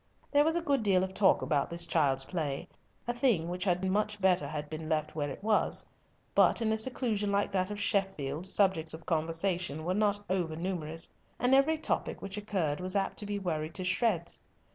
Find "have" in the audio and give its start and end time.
4.47-4.67